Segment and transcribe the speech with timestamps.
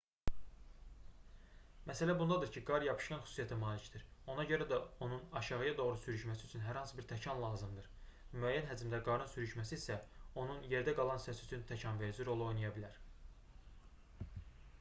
[1.89, 6.65] məsələ bundadır ki qar yapışqan xüsusiyyətə malikdir ona görə də onun aşağıya doğru sürüşməsi üçün
[6.69, 7.89] hər hansı bir təkan lazımdır
[8.45, 9.97] müəyyən həcmdə qarın sürüşməsi isə
[10.45, 13.01] onun yerdə qalan hissəsi üçün təkanverici rolunu oynaya bilər